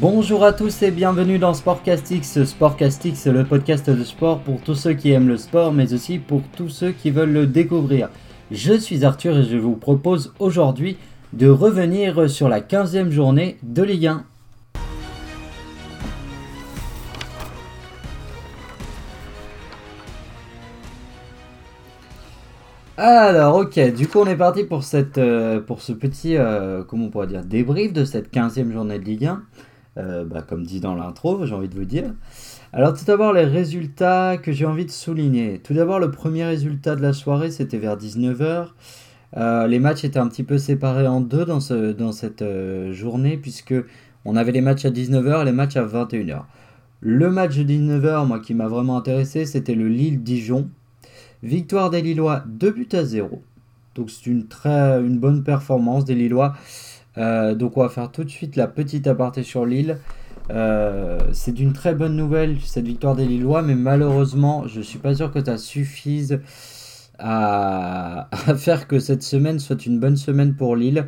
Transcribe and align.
Bonjour 0.00 0.44
à 0.44 0.52
tous 0.52 0.84
et 0.84 0.92
bienvenue 0.92 1.40
dans 1.40 1.54
Sportcastix. 1.54 2.44
Sportcastix, 2.44 3.26
le 3.26 3.42
podcast 3.42 3.90
de 3.90 4.04
sport 4.04 4.38
pour 4.38 4.60
tous 4.60 4.76
ceux 4.76 4.92
qui 4.92 5.10
aiment 5.10 5.26
le 5.26 5.36
sport, 5.36 5.72
mais 5.72 5.92
aussi 5.92 6.20
pour 6.20 6.42
tous 6.56 6.68
ceux 6.68 6.92
qui 6.92 7.10
veulent 7.10 7.32
le 7.32 7.48
découvrir. 7.48 8.08
Je 8.52 8.74
suis 8.74 9.04
Arthur 9.04 9.38
et 9.38 9.42
je 9.42 9.56
vous 9.56 9.74
propose 9.74 10.32
aujourd'hui 10.38 10.98
de 11.32 11.48
revenir 11.48 12.30
sur 12.30 12.48
la 12.48 12.60
15e 12.60 13.10
journée 13.10 13.58
de 13.64 13.82
Ligue 13.82 14.06
1. 14.06 14.24
Alors, 22.98 23.56
ok, 23.56 23.94
du 23.94 24.06
coup, 24.06 24.20
on 24.20 24.26
est 24.26 24.36
parti 24.36 24.62
pour, 24.62 24.84
cette, 24.84 25.18
euh, 25.18 25.58
pour 25.60 25.82
ce 25.82 25.92
petit, 25.92 26.36
euh, 26.36 26.84
comment 26.84 27.06
on 27.06 27.10
pourrait 27.10 27.26
dire, 27.26 27.44
débrief 27.44 27.92
de 27.92 28.04
cette 28.04 28.32
15e 28.32 28.72
journée 28.72 29.00
de 29.00 29.04
Ligue 29.04 29.24
1. 29.24 29.42
Euh, 29.98 30.24
bah, 30.24 30.42
comme 30.42 30.64
dit 30.64 30.80
dans 30.80 30.94
l'intro, 30.94 31.44
j'ai 31.44 31.54
envie 31.54 31.68
de 31.68 31.74
vous 31.74 31.84
dire. 31.84 32.12
Alors 32.72 32.96
tout 32.96 33.04
d'abord 33.04 33.32
les 33.32 33.44
résultats 33.44 34.36
que 34.36 34.52
j'ai 34.52 34.66
envie 34.66 34.84
de 34.84 34.90
souligner. 34.90 35.58
Tout 35.58 35.74
d'abord 35.74 35.98
le 35.98 36.10
premier 36.10 36.44
résultat 36.44 36.94
de 36.94 37.02
la 37.02 37.12
soirée 37.12 37.50
c'était 37.50 37.78
vers 37.78 37.96
19h. 37.96 38.68
Euh, 39.36 39.66
les 39.66 39.78
matchs 39.78 40.04
étaient 40.04 40.18
un 40.18 40.28
petit 40.28 40.44
peu 40.44 40.58
séparés 40.58 41.06
en 41.06 41.20
deux 41.20 41.44
dans, 41.44 41.60
ce, 41.60 41.92
dans 41.92 42.12
cette 42.12 42.42
euh, 42.42 42.92
journée 42.92 43.36
puisque 43.36 43.74
on 44.24 44.36
avait 44.36 44.52
les 44.52 44.60
matchs 44.60 44.84
à 44.84 44.90
19h 44.90 45.42
et 45.42 45.44
les 45.44 45.52
matchs 45.52 45.76
à 45.76 45.84
21h. 45.84 46.42
Le 47.00 47.30
match 47.30 47.56
de 47.56 47.64
19h, 47.64 48.26
moi 48.26 48.40
qui 48.40 48.54
m'a 48.54 48.68
vraiment 48.68 48.96
intéressé, 48.96 49.46
c'était 49.46 49.74
le 49.74 49.88
Lille-Dijon. 49.88 50.68
Victoire 51.42 51.90
des 51.90 52.02
Lillois 52.02 52.42
2 52.46 52.70
buts 52.70 52.88
à 52.92 53.04
0. 53.04 53.42
Donc 53.94 54.10
c'est 54.10 54.26
une 54.26 54.46
très 54.46 55.00
une 55.00 55.18
bonne 55.18 55.42
performance 55.42 56.04
des 56.04 56.14
Lillois. 56.14 56.54
Euh, 57.18 57.54
donc 57.54 57.76
on 57.76 57.82
va 57.82 57.88
faire 57.88 58.10
tout 58.10 58.24
de 58.24 58.30
suite 58.30 58.56
la 58.56 58.66
petite 58.66 59.06
aparté 59.06 59.42
sur 59.42 59.66
Lille. 59.66 59.98
Euh, 60.50 61.18
c'est 61.32 61.52
d'une 61.52 61.72
très 61.72 61.94
bonne 61.94 62.16
nouvelle 62.16 62.58
cette 62.60 62.86
victoire 62.86 63.14
des 63.14 63.26
Lillois, 63.26 63.62
mais 63.62 63.74
malheureusement, 63.74 64.66
je 64.66 64.78
ne 64.78 64.84
suis 64.84 64.98
pas 64.98 65.14
sûr 65.14 65.30
que 65.32 65.44
ça 65.44 65.58
suffise 65.58 66.40
à, 67.18 68.28
faire 68.56 68.86
que 68.86 69.00
cette 69.00 69.22
semaine 69.22 69.58
soit 69.58 69.84
une 69.84 69.98
bonne 69.98 70.16
semaine 70.16 70.54
pour 70.54 70.76
Lille. 70.76 71.06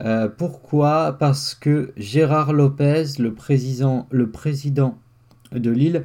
Euh, 0.00 0.28
pourquoi? 0.28 1.16
Parce 1.18 1.54
que 1.54 1.92
Gérard 1.96 2.52
Lopez, 2.52 3.04
le 3.18 3.32
président, 3.32 4.06
le 4.10 4.30
président 4.30 4.98
de 5.52 5.70
Lille, 5.70 6.04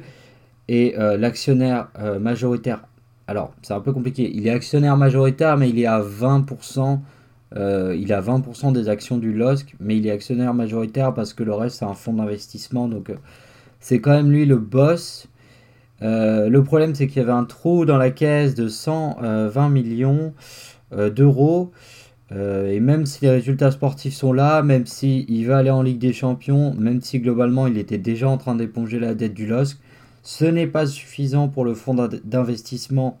est 0.68 0.96
l'actionnaire 1.16 1.88
majoritaire. 2.20 2.82
Alors, 3.26 3.54
c'est 3.62 3.72
un 3.72 3.80
peu 3.80 3.92
compliqué. 3.92 4.30
Il 4.34 4.46
est 4.46 4.50
actionnaire 4.50 4.96
majoritaire, 4.98 5.56
mais 5.56 5.70
il 5.70 5.78
est 5.78 5.86
à 5.86 6.00
20% 6.00 7.00
euh, 7.56 7.96
il 7.98 8.12
a 8.12 8.20
20% 8.20 8.72
des 8.72 8.88
actions 8.88 9.16
du 9.16 9.32
LOSC, 9.32 9.74
mais 9.80 9.96
il 9.96 10.06
est 10.06 10.10
actionnaire 10.10 10.52
majoritaire 10.54 11.14
parce 11.14 11.32
que 11.32 11.42
le 11.42 11.54
reste 11.54 11.78
c'est 11.78 11.84
un 11.84 11.94
fonds 11.94 12.14
d'investissement. 12.14 12.88
Donc 12.88 13.10
euh, 13.10 13.16
c'est 13.80 14.00
quand 14.00 14.12
même 14.12 14.30
lui 14.30 14.44
le 14.46 14.56
boss. 14.56 15.28
Euh, 16.02 16.48
le 16.48 16.62
problème 16.62 16.94
c'est 16.94 17.06
qu'il 17.06 17.18
y 17.18 17.24
avait 17.24 17.32
un 17.32 17.44
trou 17.44 17.84
dans 17.84 17.96
la 17.96 18.10
caisse 18.10 18.54
de 18.54 18.68
120 18.68 19.68
millions 19.70 20.34
d'euros. 20.92 21.70
et 22.30 22.80
même 22.80 23.04
si 23.06 23.24
les 23.24 23.30
résultats 23.30 23.70
sportifs 23.70 24.14
sont 24.14 24.32
là, 24.32 24.62
même 24.62 24.86
s'il 24.86 25.46
va 25.46 25.58
aller 25.58 25.70
en 25.70 25.82
Ligue 25.82 25.98
des 25.98 26.12
Champions, 26.12 26.74
même 26.74 27.00
si 27.02 27.20
globalement 27.20 27.66
il 27.66 27.76
était 27.78 27.98
déjà 27.98 28.28
en 28.28 28.38
train 28.38 28.54
d'éponger 28.54 28.98
la 28.98 29.14
dette 29.14 29.34
du 29.34 29.46
LOSC, 29.46 29.78
ce 30.22 30.44
n'est 30.44 30.66
pas 30.66 30.86
suffisant 30.86 31.48
pour 31.48 31.64
le 31.64 31.74
fonds 31.74 31.94
d'investissement 31.94 33.18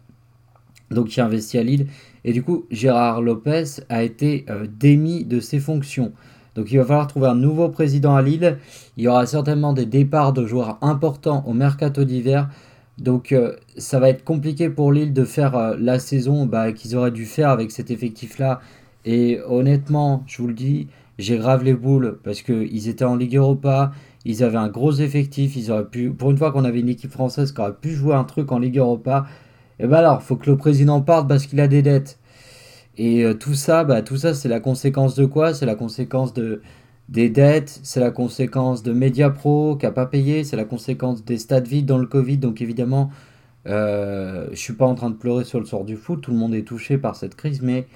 donc 0.90 1.08
qui 1.08 1.20
investit 1.20 1.58
à 1.58 1.62
Lille. 1.62 1.88
Et 2.28 2.32
du 2.32 2.42
coup, 2.42 2.66
Gérard 2.70 3.22
Lopez 3.22 3.80
a 3.88 4.02
été 4.02 4.44
euh, 4.50 4.66
démis 4.68 5.24
de 5.24 5.40
ses 5.40 5.60
fonctions. 5.60 6.12
Donc 6.56 6.70
il 6.70 6.76
va 6.76 6.84
falloir 6.84 7.06
trouver 7.06 7.28
un 7.28 7.34
nouveau 7.34 7.70
président 7.70 8.14
à 8.14 8.20
Lille. 8.20 8.58
Il 8.98 9.04
y 9.04 9.08
aura 9.08 9.24
certainement 9.24 9.72
des 9.72 9.86
départs 9.86 10.34
de 10.34 10.44
joueurs 10.44 10.76
importants 10.82 11.42
au 11.46 11.54
mercato 11.54 12.04
d'hiver. 12.04 12.50
Donc 12.98 13.32
euh, 13.32 13.56
ça 13.78 13.98
va 13.98 14.10
être 14.10 14.24
compliqué 14.24 14.68
pour 14.68 14.92
Lille 14.92 15.14
de 15.14 15.24
faire 15.24 15.56
euh, 15.56 15.76
la 15.80 15.98
saison 15.98 16.44
bah, 16.44 16.72
qu'ils 16.72 16.96
auraient 16.96 17.12
dû 17.12 17.24
faire 17.24 17.48
avec 17.48 17.70
cet 17.70 17.90
effectif-là. 17.90 18.60
Et 19.06 19.40
honnêtement, 19.48 20.22
je 20.26 20.42
vous 20.42 20.48
le 20.48 20.54
dis, 20.54 20.88
j'ai 21.18 21.38
grave 21.38 21.64
les 21.64 21.72
boules 21.72 22.18
parce 22.24 22.42
qu'ils 22.42 22.88
étaient 22.88 23.06
en 23.06 23.16
Ligue 23.16 23.36
Europa. 23.36 23.92
Ils 24.26 24.44
avaient 24.44 24.58
un 24.58 24.68
gros 24.68 24.92
effectif. 24.92 25.56
Ils 25.56 25.70
auraient 25.70 25.88
pu, 25.88 26.10
pour 26.10 26.30
une 26.30 26.36
fois 26.36 26.52
qu'on 26.52 26.66
avait 26.66 26.80
une 26.80 26.90
équipe 26.90 27.12
française 27.12 27.52
qui 27.52 27.60
aurait 27.62 27.72
pu 27.72 27.92
jouer 27.92 28.14
un 28.14 28.24
truc 28.24 28.52
en 28.52 28.58
Ligue 28.58 28.76
Europa, 28.76 29.24
et 29.80 29.84
eh 29.84 29.86
ben 29.86 29.98
alors, 29.98 30.22
faut 30.22 30.36
que 30.36 30.50
le 30.50 30.56
président 30.56 31.00
parte 31.02 31.28
parce 31.28 31.46
qu'il 31.46 31.60
a 31.60 31.68
des 31.68 31.82
dettes. 31.82 32.18
Et 32.96 33.24
euh, 33.24 33.34
tout 33.34 33.54
ça, 33.54 33.84
bah, 33.84 34.02
tout 34.02 34.16
ça, 34.16 34.34
c'est 34.34 34.48
la 34.48 34.60
conséquence 34.60 35.14
de 35.14 35.24
quoi? 35.24 35.54
C'est 35.54 35.66
la 35.66 35.76
conséquence 35.76 36.34
de, 36.34 36.62
des 37.08 37.30
dettes, 37.30 37.80
c'est 37.84 38.00
la 38.00 38.10
conséquence 38.10 38.82
de 38.82 38.92
Mediapro 38.92 39.76
qui 39.76 39.86
n'a 39.86 39.92
pas 39.92 40.06
payé, 40.06 40.44
c'est 40.44 40.56
la 40.56 40.64
conséquence 40.64 41.24
des 41.24 41.38
stades 41.38 41.68
vides 41.68 41.86
dans 41.86 41.98
le 41.98 42.06
Covid. 42.06 42.38
Donc 42.38 42.60
évidemment, 42.60 43.10
euh, 43.66 44.48
je 44.50 44.56
suis 44.56 44.74
pas 44.74 44.86
en 44.86 44.94
train 44.96 45.10
de 45.10 45.16
pleurer 45.16 45.44
sur 45.44 45.60
le 45.60 45.66
sort 45.66 45.84
du 45.84 45.96
foot, 45.96 46.20
tout 46.22 46.32
le 46.32 46.38
monde 46.38 46.54
est 46.54 46.66
touché 46.66 46.98
par 46.98 47.16
cette 47.16 47.36
crise, 47.36 47.62
mais 47.62 47.86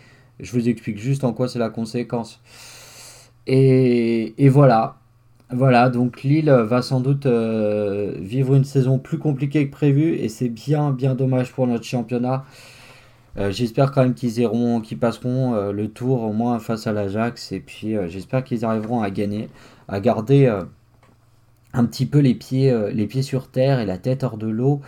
je 0.40 0.52
vous 0.52 0.68
explique 0.68 0.98
juste 0.98 1.24
en 1.24 1.32
quoi 1.32 1.48
c'est 1.48 1.58
la 1.58 1.70
conséquence. 1.70 2.40
Et 3.46 4.48
voilà, 4.48 5.01
voilà, 5.54 5.90
donc 5.90 6.22
Lille 6.22 6.50
va 6.50 6.80
sans 6.80 7.00
doute 7.00 7.26
euh, 7.26 8.14
vivre 8.18 8.54
une 8.54 8.64
saison 8.64 8.98
plus 8.98 9.18
compliquée 9.18 9.66
que 9.66 9.72
prévu 9.72 10.14
et 10.14 10.30
c'est 10.30 10.48
bien 10.48 10.90
bien 10.92 11.14
dommage 11.14 11.52
pour 11.52 11.66
notre 11.66 11.84
championnat. 11.84 12.46
Euh, 13.38 13.50
j'espère 13.50 13.92
quand 13.92 14.02
même 14.02 14.14
qu'ils 14.14 14.38
iront, 14.38 14.80
qu'ils 14.80 14.98
passeront 14.98 15.54
euh, 15.54 15.72
le 15.72 15.88
tour 15.88 16.22
au 16.22 16.32
moins 16.32 16.58
face 16.58 16.86
à 16.86 16.92
l'Ajax 16.92 17.52
et 17.52 17.60
puis 17.60 17.94
j'espère 18.08 18.44
qu'ils 18.44 18.64
arriveront 18.64 19.02
à 19.02 19.10
gagner, 19.10 19.50
à 19.88 20.00
garder 20.00 20.46
un 21.74 21.84
petit 21.84 22.06
peu 22.06 22.18
les 22.20 22.34
pieds, 22.34 23.22
sur 23.22 23.48
terre 23.48 23.80
et 23.80 23.86
la 23.86 23.98
tête 23.98 24.24
hors 24.24 24.38
de 24.38 24.48
l'eau. 24.48 24.80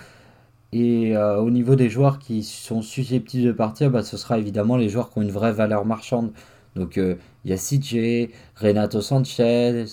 Et 0.72 1.16
au 1.16 1.50
niveau 1.50 1.76
des 1.76 1.88
joueurs 1.90 2.18
qui 2.18 2.42
sont 2.42 2.82
susceptibles 2.82 3.46
de 3.46 3.52
partir, 3.52 3.90
bah, 3.90 4.02
ce 4.02 4.16
sera 4.16 4.38
évidemment 4.38 4.76
les 4.76 4.88
joueurs 4.88 5.10
qui 5.10 5.18
ont 5.18 5.22
une 5.22 5.30
vraie 5.30 5.52
valeur 5.52 5.84
marchande. 5.84 6.32
Donc 6.74 6.96
il 6.96 7.16
y 7.44 7.52
a 7.52 7.56
CJ, 7.56 8.30
Renato 8.56 9.00
Sanchez, 9.00 9.84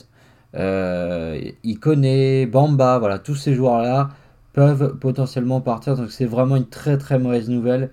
euh, 0.55 1.39
Ikone, 1.63 2.45
Bamba, 2.45 2.99
voilà, 2.99 3.19
tous 3.19 3.35
ces 3.35 3.53
joueurs-là 3.53 4.09
peuvent 4.53 4.97
potentiellement 4.97 5.61
partir. 5.61 5.95
Donc 5.95 6.11
c'est 6.11 6.25
vraiment 6.25 6.55
une 6.55 6.67
très 6.67 6.97
très 6.97 7.19
mauvaise 7.19 7.49
nouvelle 7.49 7.89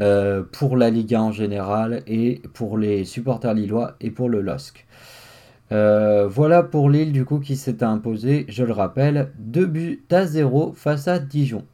euh, 0.00 0.42
pour 0.52 0.76
la 0.76 0.90
Liga 0.90 1.20
en 1.20 1.32
général 1.32 2.02
et 2.06 2.40
pour 2.54 2.78
les 2.78 3.04
supporters 3.04 3.54
lillois 3.54 3.96
et 4.00 4.10
pour 4.10 4.28
le 4.28 4.40
LOSC. 4.40 4.86
Euh, 5.70 6.26
voilà 6.28 6.62
pour 6.62 6.88
Lille 6.88 7.12
du 7.12 7.26
coup 7.26 7.40
qui 7.40 7.56
s'est 7.56 7.82
imposé, 7.82 8.46
je 8.48 8.64
le 8.64 8.72
rappelle, 8.72 9.32
2 9.38 9.66
buts 9.66 10.04
à 10.10 10.24
0 10.24 10.72
face 10.74 11.08
à 11.08 11.18
Dijon. 11.18 11.64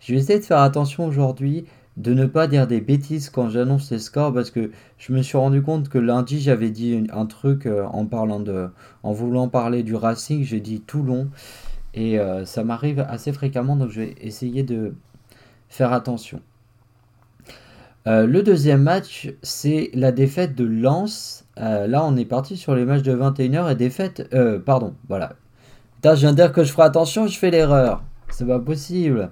Je 0.00 0.12
vais 0.12 0.18
essayer 0.18 0.40
de 0.40 0.44
faire 0.44 0.58
attention 0.58 1.06
aujourd'hui 1.06 1.66
de 1.96 2.14
ne 2.14 2.26
pas 2.26 2.46
dire 2.46 2.66
des 2.66 2.80
bêtises 2.80 3.28
quand 3.28 3.50
j'annonce 3.50 3.90
les 3.90 3.98
scores 3.98 4.32
parce 4.32 4.50
que 4.50 4.70
je 4.98 5.12
me 5.12 5.22
suis 5.22 5.36
rendu 5.36 5.62
compte 5.62 5.88
que 5.88 5.98
lundi 5.98 6.40
j'avais 6.40 6.70
dit 6.70 7.06
un 7.12 7.26
truc 7.26 7.66
euh, 7.66 7.84
en 7.84 8.06
parlant 8.06 8.40
de 8.40 8.70
en 9.02 9.12
voulant 9.12 9.48
parler 9.48 9.82
du 9.82 9.94
Racing, 9.94 10.42
j'ai 10.42 10.60
dit 10.60 10.80
Toulon 10.80 11.28
et 11.94 12.18
euh, 12.18 12.46
ça 12.46 12.64
m'arrive 12.64 13.00
assez 13.00 13.32
fréquemment 13.32 13.76
donc 13.76 13.90
je 13.90 14.00
vais 14.00 14.14
essayer 14.20 14.62
de 14.62 14.94
faire 15.68 15.92
attention. 15.92 16.40
Euh, 18.08 18.26
le 18.26 18.42
deuxième 18.42 18.82
match, 18.82 19.32
c'est 19.42 19.90
la 19.94 20.10
défaite 20.10 20.56
de 20.56 20.64
Lens. 20.64 21.44
là, 21.56 22.04
on 22.04 22.16
est 22.16 22.24
parti 22.24 22.56
sur 22.56 22.74
les 22.74 22.84
matchs 22.84 23.02
de 23.02 23.14
21h 23.14 23.70
et 23.70 23.74
défaite. 23.76 24.28
pardon, 24.64 24.94
voilà. 25.08 25.34
je 26.02 26.14
viens 26.14 26.32
de 26.32 26.36
dire 26.36 26.52
que 26.52 26.64
je 26.64 26.72
ferai 26.72 26.84
attention, 26.84 27.28
je 27.28 27.38
fais 27.38 27.50
l'erreur. 27.50 28.02
C'est 28.28 28.46
pas 28.46 28.58
possible. 28.58 29.30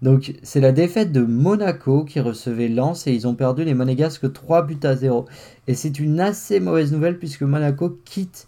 Donc 0.00 0.34
c'est 0.42 0.60
la 0.60 0.72
défaite 0.72 1.10
de 1.10 1.22
Monaco 1.22 2.04
qui 2.04 2.20
recevait 2.20 2.68
Lens 2.68 3.06
et 3.06 3.12
ils 3.12 3.26
ont 3.26 3.34
perdu 3.34 3.64
les 3.64 3.74
Monégasques 3.74 4.32
3 4.32 4.62
buts 4.62 4.78
à 4.84 4.94
0. 4.94 5.26
Et 5.66 5.74
c'est 5.74 5.98
une 5.98 6.20
assez 6.20 6.60
mauvaise 6.60 6.92
nouvelle 6.92 7.18
puisque 7.18 7.42
Monaco 7.42 7.98
quitte 8.04 8.46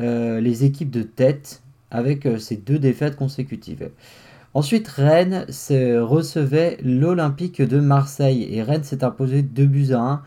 euh, 0.00 0.40
les 0.40 0.64
équipes 0.64 0.90
de 0.90 1.02
tête 1.02 1.62
avec 1.90 2.26
euh, 2.26 2.38
ces 2.38 2.56
deux 2.56 2.78
défaites 2.78 3.16
consécutives. 3.16 3.90
Ensuite, 4.54 4.88
Rennes 4.88 5.44
recevait 5.48 6.78
l'Olympique 6.82 7.62
de 7.62 7.78
Marseille 7.78 8.48
et 8.50 8.62
Rennes 8.62 8.82
s'est 8.82 9.04
imposé 9.04 9.42
2 9.42 9.66
buts 9.66 9.92
à 9.92 10.00
1 10.00 10.22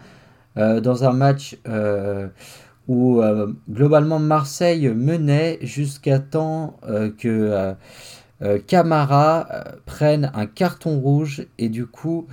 euh, 0.58 0.82
dans 0.82 1.04
un 1.04 1.12
match 1.12 1.58
où 2.88 3.22
globalement 3.70 4.20
Marseille 4.20 4.90
menait 4.90 5.60
jusqu'à 5.62 6.20
temps 6.20 6.78
que 7.18 7.74
Camara 8.68 9.48
euh, 9.52 9.64
prennent 9.86 10.32
un 10.34 10.46
carton 10.46 11.00
rouge 11.00 11.48
et 11.58 11.70
du 11.70 11.86
coup, 11.86 12.28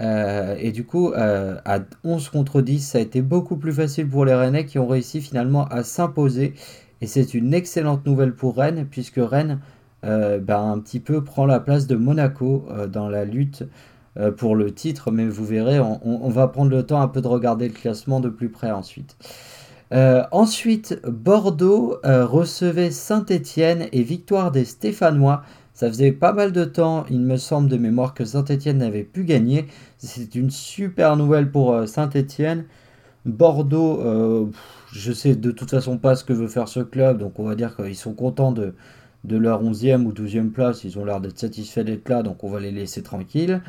euh, 0.00 1.56
à 1.64 1.78
11 2.04 2.28
contre 2.30 2.62
10, 2.62 2.80
ça 2.80 2.98
a 2.98 3.00
été 3.00 3.22
beaucoup 3.22 3.56
plus 3.56 3.72
facile 3.72 4.08
pour 4.08 4.24
les 4.24 4.34
Rennais 4.34 4.66
qui 4.66 4.78
ont 4.78 4.86
réussi 4.86 5.20
finalement 5.20 5.66
à 5.66 5.82
s'imposer. 5.82 6.54
Et 7.00 7.06
c'est 7.06 7.34
une 7.34 7.52
excellente 7.52 8.06
nouvelle 8.06 8.34
pour 8.34 8.56
Rennes, 8.56 8.86
puisque 8.90 9.18
Rennes 9.18 9.60
ben, 10.02 10.40
un 10.48 10.78
petit 10.78 11.00
peu 11.00 11.24
prend 11.24 11.46
la 11.46 11.58
place 11.60 11.86
de 11.86 11.96
Monaco 11.96 12.68
dans 12.90 13.08
la 13.08 13.24
lutte 13.24 13.64
pour 14.36 14.54
le 14.56 14.72
titre. 14.72 15.10
Mais 15.10 15.26
vous 15.26 15.44
verrez, 15.44 15.78
on, 15.78 16.28
va 16.30 16.48
prendre 16.48 16.70
le 16.70 16.84
temps 16.84 17.02
un 17.02 17.08
peu 17.08 17.20
de 17.20 17.28
regarder 17.28 17.68
le 17.68 17.74
classement 17.74 18.20
de 18.20 18.30
plus 18.30 18.48
près 18.48 18.70
ensuite. 18.70 19.16
Ensuite, 19.92 21.00
Bordeaux 21.06 21.98
recevait 22.02 22.90
Saint-Étienne 22.90 23.86
et 23.92 24.02
victoire 24.02 24.50
des 24.50 24.64
Stéphanois. 24.64 25.42
Ça 25.74 25.88
faisait 25.88 26.12
pas 26.12 26.32
mal 26.32 26.52
de 26.52 26.64
temps, 26.64 27.04
il 27.10 27.20
me 27.20 27.36
semble 27.36 27.68
de 27.68 27.76
mémoire, 27.76 28.14
que 28.14 28.24
Saint-Étienne 28.24 28.78
n'avait 28.78 29.04
pu 29.04 29.24
gagner. 29.24 29.66
C'est 29.98 30.34
une 30.34 30.50
super 30.50 31.16
nouvelle 31.16 31.50
pour 31.50 31.86
Saint-Étienne. 31.86 32.64
Bordeaux, 33.26 34.50
je 34.92 35.12
sais 35.12 35.34
de 35.34 35.50
toute 35.50 35.70
façon 35.70 35.98
pas 35.98 36.16
ce 36.16 36.24
que 36.24 36.32
veut 36.32 36.48
faire 36.48 36.68
ce 36.68 36.80
club, 36.80 37.18
donc 37.18 37.38
on 37.38 37.44
va 37.44 37.54
dire 37.54 37.76
qu'ils 37.76 37.96
sont 37.96 38.14
contents 38.14 38.52
de, 38.52 38.74
de 39.24 39.36
leur 39.36 39.62
11e 39.62 40.04
ou 40.04 40.12
12e 40.12 40.50
place. 40.50 40.84
Ils 40.84 40.98
ont 40.98 41.04
l'air 41.04 41.20
d'être 41.20 41.38
satisfaits 41.38 41.80
d'être 41.80 42.08
là, 42.08 42.22
donc 42.22 42.42
on 42.44 42.48
va 42.48 42.60
les 42.60 42.70
laisser 42.70 43.02
tranquilles. 43.02 43.60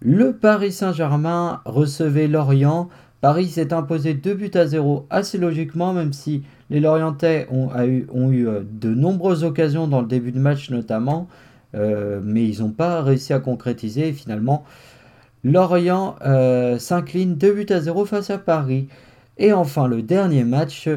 Le 0.00 0.32
Paris 0.32 0.72
Saint-Germain 0.72 1.60
recevait 1.64 2.28
Lorient. 2.28 2.88
Paris 3.26 3.48
s'est 3.48 3.72
imposé 3.72 4.14
2 4.14 4.34
buts 4.34 4.50
à 4.54 4.66
0 4.66 5.08
assez 5.10 5.36
logiquement, 5.36 5.92
même 5.92 6.12
si 6.12 6.44
les 6.70 6.78
Lorientais 6.78 7.48
ont, 7.50 7.70
eu, 7.82 8.06
euh, 8.46 8.62
de 8.70 8.94
nombreuses 8.94 9.42
occasions 9.42 9.88
dans 9.88 10.00
le 10.00 10.06
début 10.06 10.30
de 10.30 10.38
match 10.38 10.70
notamment, 10.70 11.26
euh, 11.74 12.20
mais 12.22 12.48
ils 12.48 12.60
n'ont 12.60 12.70
pas 12.70 13.02
réussi 13.02 13.32
à 13.32 13.40
concrétiser. 13.40 14.12
finalement, 14.12 14.62
Lorient 15.42 16.14
euh, 16.24 16.78
s'incline 16.78 17.34
2 17.34 17.52
buts 17.52 17.66
à 17.70 17.80
0 17.80 18.04
face 18.04 18.30
à 18.30 18.38
Paris. 18.38 18.86
Et 19.38 19.52
enfin, 19.52 19.88
le 19.88 20.02
dernier 20.02 20.44
match, 20.44 20.88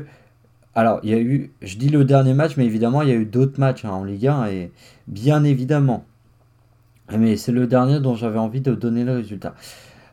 alors, 0.76 1.00
il 1.02 1.10
y 1.10 1.16
a 1.16 1.20
eu, 1.20 1.52
je 1.64 1.78
dis 1.78 1.90
le 1.90 2.06
dernier 2.06 2.36
match, 2.36 2.58
mais 2.58 2.66
évidemment, 2.68 3.02
il 3.02 3.10
y 3.10 3.12
a 3.12 3.16
eu 3.16 3.26
d'autres 3.26 3.60
matchs 3.60 3.86
hein, 3.86 3.90
en 3.90 4.04
Ligue 4.04 4.28
1, 4.28 4.46
et 4.50 4.72
bien 5.08 5.44
évidemment. 5.44 6.06
Mais 7.12 7.38
c'est 7.38 7.52
le 7.52 7.66
dernier 7.66 8.00
dont 8.00 8.14
j'avais 8.14 8.38
envie 8.38 8.62
de 8.62 8.76
donner 8.76 9.04
le 9.04 9.14
résultat. 9.14 9.56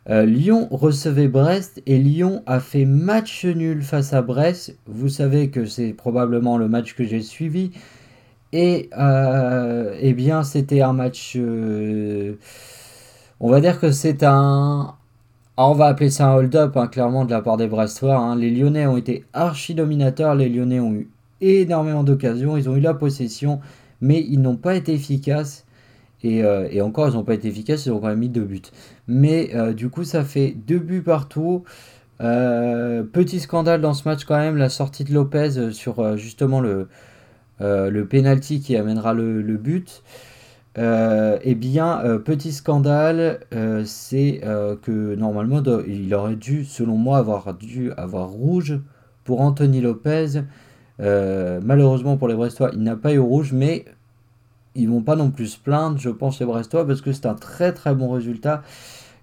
Euh, 0.09 0.25
Lyon 0.25 0.69
recevait 0.71 1.29
Brest 1.29 1.83
et 1.87 1.99
Lyon 1.99 2.43
a 2.47 2.61
fait 2.61 2.85
match 2.85 3.45
nul 3.45 3.83
face 3.83 4.13
à 4.13 4.23
Brest. 4.23 4.77
Vous 4.87 5.09
savez 5.09 5.51
que 5.51 5.65
c'est 5.67 5.93
probablement 5.93 6.59
le 6.59 6.69
match 6.69 6.95
que 6.95 7.05
j'ai 7.05 7.23
suivi. 7.23 7.73
Et 8.53 8.89
euh, 8.97 9.97
eh 10.01 10.15
bien, 10.15 10.45
c'était 10.45 10.81
un 10.81 10.93
match. 10.93 11.37
Euh, 11.37 12.37
on 13.41 13.51
va 13.51 13.61
dire 13.61 13.81
que 13.81 13.91
c'est 13.91 14.23
un, 14.23 14.95
ah, 15.59 15.69
on 15.69 15.73
va 15.75 15.87
appeler 15.87 16.11
ça 16.11 16.29
un 16.29 16.37
hold-up, 16.37 16.77
hein, 16.77 16.87
clairement, 16.87 17.25
de 17.25 17.31
la 17.33 17.43
part 17.43 17.57
des 17.57 17.67
Brestois. 17.67 18.17
Hein. 18.17 18.37
Les 18.37 18.51
Lyonnais 18.51 18.87
ont 18.87 18.97
été 18.97 19.25
archi-dominateurs. 19.33 20.35
Les 20.35 20.49
Lyonnais 20.49 20.81
ont 20.81 20.93
eu 20.93 21.11
énormément 21.41 22.05
d'occasions. 22.05 22.57
Ils 22.57 22.69
ont 22.69 22.77
eu 22.77 22.81
la 22.81 22.95
possession, 22.95 23.61
mais 24.01 24.25
ils 24.29 24.41
n'ont 24.41 24.57
pas 24.57 24.75
été 24.77 24.93
efficaces. 24.95 25.66
Et, 26.27 26.43
euh, 26.43 26.85
encore, 26.85 27.09
ils 27.09 27.15
n'ont 27.15 27.23
pas 27.23 27.35
été 27.35 27.49
efficaces. 27.49 27.87
Ils 27.87 27.93
ont 27.93 28.01
quand 28.01 28.09
même 28.09 28.19
mis 28.19 28.29
deux 28.29 28.45
buts. 28.45 28.63
Mais 29.07 29.51
euh, 29.55 29.73
du 29.73 29.89
coup, 29.89 30.03
ça 30.05 30.25
fait 30.25 30.51
deux 30.51 30.79
buts 30.79 31.03
partout. 31.03 31.63
Euh, 32.21 33.05
petit 33.05 33.39
scandale 33.41 33.81
dans 33.81 33.95
ce 33.95 34.09
match 34.09 34.25
quand 34.25 34.37
même, 34.37 34.57
la 34.57 34.69
sortie 34.69 35.05
de 35.05 35.13
Lopez 35.13 35.73
sur 35.73 36.17
justement 36.17 36.61
le, 36.61 36.89
le 37.61 38.05
penalty 38.05 38.61
qui 38.61 38.77
amènera 38.77 39.15
le, 39.15 39.43
but. 39.57 40.03
Eh 40.79 41.55
bien, 41.55 42.03
petit 42.25 42.53
scandale, 42.53 43.41
c'est 43.85 44.41
que 44.83 45.15
normalement, 45.15 45.63
il 45.87 46.13
aurait 46.15 46.37
dû, 46.37 46.65
selon 46.65 46.97
moi, 46.97 47.19
avoir 47.19 47.55
dû 47.55 47.93
avoir 47.93 48.31
rouge 48.31 48.81
pour 49.25 49.43
Anthony 49.43 49.81
Lopez. 49.81 50.41
malheureusement 50.99 52.17
pour 52.17 52.29
les 52.29 52.35
Brestois, 52.35 52.71
il 52.73 52.83
n'a 52.83 52.97
pas 52.97 53.13
eu 53.13 53.19
rouge, 53.19 53.53
mais 53.53 53.85
ils 54.77 54.89
vont 54.89 55.03
pas 55.03 55.17
non 55.17 55.31
plus 55.31 55.47
se 55.47 55.59
plaindre, 55.59 55.99
je 55.99 56.11
pense, 56.11 56.39
les 56.41 56.47
Brestois, 56.47 56.87
parce 56.87 57.01
que 57.01 57.13
c'est 57.13 57.27
un 57.27 57.35
très 57.35 57.73
très 57.73 57.95
bon 57.95 58.11
résultat. 58.11 58.63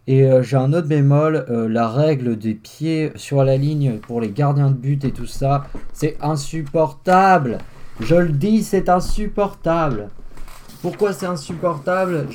Et 0.05 0.27
j'ai 0.41 0.57
un 0.57 0.73
autre 0.73 0.87
bémol, 0.87 1.45
la 1.69 1.87
règle 1.87 2.37
des 2.37 2.55
pieds 2.55 3.13
sur 3.15 3.43
la 3.45 3.55
ligne 3.55 3.99
pour 3.99 4.19
les 4.19 4.31
gardiens 4.31 4.69
de 4.69 4.75
but 4.75 5.05
et 5.05 5.11
tout 5.11 5.27
ça, 5.27 5.65
c'est 5.93 6.17
insupportable. 6.21 7.59
Je 8.01 8.15
le 8.15 8.29
dis, 8.29 8.63
c'est 8.63 8.89
insupportable. 8.89 10.09
Pourquoi 10.81 11.13
c'est 11.13 11.25
insupportable? 11.25 12.27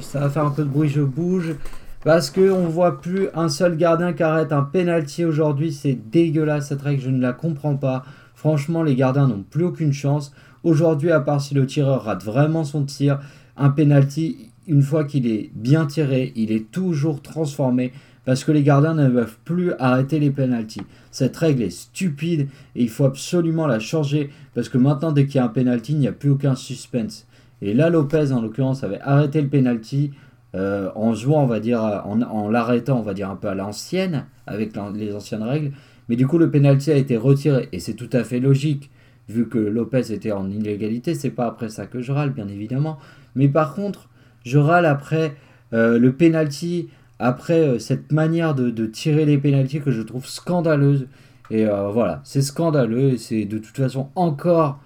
Ça 0.00 0.18
va 0.18 0.30
faire 0.30 0.46
un 0.46 0.50
peu 0.50 0.64
de 0.64 0.68
bruit, 0.68 0.88
je 0.88 1.02
bouge. 1.02 1.54
Parce 2.02 2.30
qu'on 2.30 2.62
ne 2.62 2.66
voit 2.66 3.00
plus 3.00 3.28
un 3.32 3.48
seul 3.48 3.76
gardien 3.76 4.12
qui 4.12 4.24
arrête 4.24 4.50
un 4.50 4.62
penalty 4.62 5.24
aujourd'hui. 5.24 5.72
C'est 5.72 5.96
dégueulasse 6.10 6.70
cette 6.70 6.82
règle, 6.82 7.02
je 7.02 7.10
ne 7.10 7.22
la 7.22 7.32
comprends 7.32 7.76
pas. 7.76 8.02
Franchement, 8.34 8.82
les 8.82 8.96
gardiens 8.96 9.28
n'ont 9.28 9.44
plus 9.48 9.62
aucune 9.62 9.92
chance. 9.92 10.32
Aujourd'hui, 10.64 11.10
à 11.10 11.20
part 11.20 11.40
si 11.40 11.54
le 11.54 11.66
tireur 11.66 12.04
rate 12.04 12.24
vraiment 12.24 12.64
son 12.64 12.84
tir, 12.84 13.20
un 13.56 13.70
penalty, 13.70 14.50
une 14.66 14.82
fois 14.82 15.04
qu'il 15.04 15.26
est 15.26 15.50
bien 15.54 15.86
tiré, 15.86 16.32
il 16.36 16.52
est 16.52 16.70
toujours 16.70 17.20
transformé 17.20 17.92
parce 18.24 18.44
que 18.44 18.52
les 18.52 18.62
gardiens 18.62 18.94
ne 18.94 19.08
peuvent 19.08 19.38
plus 19.44 19.72
arrêter 19.78 20.20
les 20.20 20.30
penalties. 20.30 20.82
Cette 21.10 21.36
règle 21.36 21.62
est 21.62 21.70
stupide 21.70 22.48
et 22.76 22.82
il 22.82 22.88
faut 22.88 23.04
absolument 23.04 23.66
la 23.66 23.80
changer 23.80 24.30
parce 24.54 24.68
que 24.68 24.78
maintenant, 24.78 25.12
dès 25.12 25.26
qu'il 25.26 25.36
y 25.36 25.38
a 25.38 25.44
un 25.44 25.48
penalty, 25.48 25.92
il 25.92 25.98
n'y 25.98 26.08
a 26.08 26.12
plus 26.12 26.30
aucun 26.30 26.54
suspense. 26.54 27.26
Et 27.60 27.74
là, 27.74 27.90
Lopez, 27.90 28.32
en 28.32 28.40
l'occurrence, 28.40 28.84
avait 28.84 29.00
arrêté 29.00 29.40
le 29.40 29.48
penalty 29.48 30.12
euh, 30.54 30.90
en 30.94 31.14
jouant, 31.14 31.42
on 31.42 31.46
va 31.46 31.60
dire, 31.60 31.82
en, 31.82 32.50
l'arrêtant, 32.50 32.98
on 32.98 33.02
va 33.02 33.14
dire, 33.14 33.30
un 33.30 33.36
peu 33.36 33.48
à 33.48 33.54
l'ancienne, 33.54 34.26
avec 34.46 34.72
les 34.94 35.14
anciennes 35.14 35.42
règles. 35.42 35.72
Mais 36.08 36.16
du 36.16 36.26
coup, 36.26 36.38
le 36.38 36.50
penalty 36.50 36.90
a 36.90 36.96
été 36.96 37.16
retiré. 37.16 37.68
Et 37.72 37.80
c'est 37.80 37.94
tout 37.94 38.10
à 38.12 38.24
fait 38.24 38.40
logique, 38.40 38.90
vu 39.28 39.48
que 39.48 39.58
Lopez 39.58 40.12
était 40.12 40.32
en 40.32 40.50
illégalité. 40.50 41.14
C'est 41.14 41.30
pas 41.30 41.46
après 41.46 41.68
ça 41.68 41.86
que 41.86 42.00
je 42.00 42.12
râle, 42.12 42.30
bien 42.30 42.48
évidemment. 42.48 42.98
Mais 43.34 43.48
par 43.48 43.74
contre, 43.74 44.08
je 44.44 44.58
râle 44.58 44.86
après 44.86 45.36
euh, 45.72 45.98
le 45.98 46.12
penalty, 46.12 46.88
après 47.18 47.60
euh, 47.60 47.78
cette 47.78 48.12
manière 48.12 48.54
de, 48.54 48.86
tirer 48.86 49.24
les 49.24 49.38
penalties 49.38 49.80
que 49.80 49.90
je 49.90 50.02
trouve 50.02 50.26
scandaleuse. 50.26 51.06
Et 51.50 51.66
voilà, 51.66 52.22
c'est 52.24 52.40
scandaleux. 52.40 53.10
Et 53.12 53.18
c'est 53.18 53.44
de 53.44 53.58
toute 53.58 53.76
façon 53.76 54.08
encore 54.14 54.78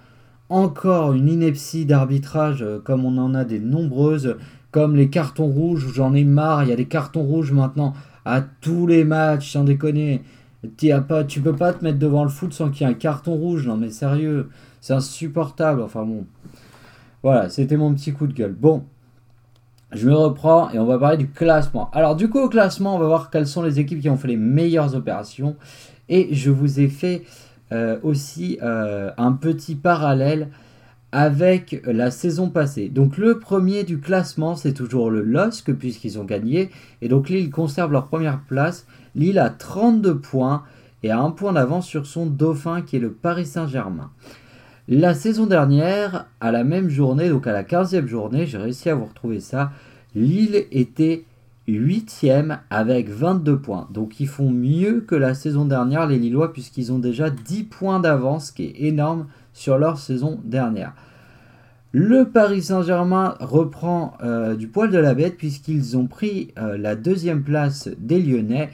encore 0.49 1.13
une 1.13 1.27
ineptie 1.27 1.85
d'arbitrage 1.85 2.61
euh, 2.61 2.79
comme 2.79 3.05
on 3.05 3.17
en 3.17 3.33
a 3.33 3.43
des 3.43 3.59
nombreuses, 3.59 4.37
comme 4.71 4.95
les 4.95 5.09
cartons 5.09 5.47
rouges, 5.47 5.85
où 5.85 5.93
j'en 5.93 6.13
ai 6.13 6.23
marre, 6.23 6.63
il 6.63 6.69
y 6.69 6.73
a 6.73 6.77
des 6.77 6.85
cartons 6.85 7.23
rouges 7.23 7.51
maintenant 7.51 7.93
à 8.25 8.41
tous 8.41 8.87
les 8.87 9.03
matchs, 9.03 9.51
sans 9.51 9.63
déconner. 9.63 10.21
Tu 10.77 10.91
pas, 11.07 11.23
tu 11.23 11.41
peux 11.41 11.55
pas 11.55 11.73
te 11.73 11.83
mettre 11.83 11.99
devant 11.99 12.23
le 12.23 12.29
foot 12.29 12.53
sans 12.53 12.69
qu'il 12.69 12.85
y 12.85 12.89
ait 12.89 12.93
un 12.93 12.95
carton 12.95 13.35
rouge, 13.35 13.67
non 13.67 13.77
mais 13.77 13.89
sérieux, 13.89 14.49
c'est 14.81 14.93
insupportable, 14.93 15.81
enfin 15.81 16.03
bon. 16.03 16.25
Voilà, 17.23 17.49
c'était 17.49 17.77
mon 17.77 17.93
petit 17.93 18.13
coup 18.13 18.27
de 18.27 18.33
gueule. 18.33 18.53
Bon, 18.53 18.83
je 19.91 20.07
me 20.07 20.15
reprends 20.15 20.69
et 20.71 20.79
on 20.79 20.85
va 20.85 20.99
parler 20.99 21.17
du 21.17 21.29
classement. 21.29 21.89
Alors 21.91 22.15
du 22.15 22.29
coup 22.29 22.39
au 22.39 22.49
classement, 22.49 22.95
on 22.95 22.99
va 22.99 23.07
voir 23.07 23.29
quelles 23.29 23.47
sont 23.47 23.63
les 23.63 23.79
équipes 23.79 24.01
qui 24.01 24.09
ont 24.09 24.17
fait 24.17 24.27
les 24.27 24.37
meilleures 24.37 24.95
opérations. 24.95 25.55
Et 26.09 26.33
je 26.33 26.51
vous 26.51 26.79
ai 26.79 26.87
fait 26.87 27.23
euh, 27.71 27.99
aussi 28.03 28.59
euh, 28.61 29.11
un 29.17 29.33
petit 29.33 29.75
parallèle 29.75 30.49
avec 31.11 31.81
la 31.85 32.11
saison 32.11 32.49
passée. 32.49 32.89
Donc 32.89 33.17
le 33.17 33.39
premier 33.39 33.83
du 33.83 33.99
classement, 33.99 34.55
c'est 34.55 34.73
toujours 34.73 35.09
le 35.09 35.21
LOSC 35.21 35.73
puisqu'ils 35.73 36.19
ont 36.19 36.25
gagné. 36.25 36.69
Et 37.01 37.07
donc 37.07 37.29
Lille 37.29 37.49
conserve 37.49 37.91
leur 37.91 38.07
première 38.07 38.41
place. 38.41 38.85
Lille 39.15 39.39
a 39.39 39.49
32 39.49 40.19
points 40.19 40.63
et 41.03 41.11
a 41.11 41.19
un 41.19 41.31
point 41.31 41.53
d'avance 41.53 41.87
sur 41.87 42.05
son 42.05 42.25
dauphin 42.25 42.81
qui 42.81 42.97
est 42.97 42.99
le 42.99 43.11
Paris 43.11 43.45
Saint-Germain. 43.45 44.11
La 44.89 45.13
saison 45.13 45.47
dernière, 45.47 46.27
à 46.39 46.51
la 46.51 46.63
même 46.63 46.89
journée, 46.89 47.29
donc 47.29 47.45
à 47.45 47.51
la 47.51 47.63
15e 47.63 48.07
journée, 48.07 48.45
j'ai 48.45 48.57
réussi 48.57 48.89
à 48.89 48.95
vous 48.95 49.05
retrouver 49.05 49.41
ça, 49.41 49.71
Lille 50.15 50.65
était 50.71 51.25
8e 51.67 52.59
avec 52.69 53.09
22 53.09 53.59
points. 53.59 53.87
Donc 53.91 54.19
ils 54.19 54.27
font 54.27 54.49
mieux 54.49 55.01
que 55.01 55.15
la 55.15 55.33
saison 55.33 55.65
dernière, 55.65 56.07
les 56.07 56.17
Lillois, 56.17 56.53
puisqu'ils 56.53 56.91
ont 56.93 56.99
déjà 56.99 57.29
10 57.29 57.65
points 57.65 57.99
d'avance, 57.99 58.47
ce 58.47 58.53
qui 58.53 58.63
est 58.63 58.87
énorme 58.87 59.27
sur 59.57 59.79
leur 59.79 59.97
saison 59.97 60.39
dernière. 60.43 60.93
Le 61.91 62.25
Paris 62.25 62.61
Saint-Germain 62.61 63.35
reprend 63.39 64.13
euh, 64.23 64.55
du 64.55 64.67
poil 64.67 64.91
de 64.91 64.99
la 64.99 65.15
bête 65.15 65.35
puisqu'ils 65.35 65.97
ont 65.97 66.05
pris 66.05 66.53
euh, 66.59 66.77
la 66.77 66.95
deuxième 66.95 67.41
place 67.41 67.89
des 67.97 68.21
Lyonnais 68.21 68.69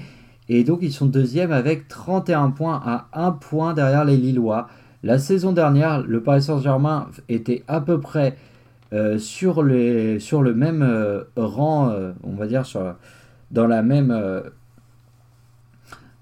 et 0.49 0.65
donc 0.65 0.79
ils 0.81 0.91
sont 0.91 1.05
deuxième 1.05 1.53
avec 1.53 1.87
31 1.87 2.49
points 2.49 2.81
à 2.85 3.07
1 3.13 3.31
point 3.31 3.73
derrière 3.73 4.03
les 4.03 4.17
Lillois. 4.17 4.67
La 5.03 5.19
saison 5.19 5.53
dernière, 5.53 6.01
le 6.01 6.21
Paris 6.21 6.43
Saint-Germain 6.43 7.07
était 7.29 7.63
à 7.69 7.79
peu 7.79 8.01
près 8.01 8.35
euh, 8.91 9.17
sur, 9.19 9.63
sur 10.19 10.41
le 10.41 10.53
même 10.53 11.23
rang, 11.37 11.93
on 12.23 12.35
va 12.35 12.45
dire, 12.45 12.65
sur, 12.65 12.95
dans, 13.51 13.67
la 13.67 13.83
même, 13.83 14.11